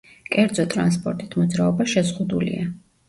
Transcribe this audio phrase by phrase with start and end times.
[0.35, 2.65] კერძო ტრანსპორტით მოძრაობა შეზღუდულია.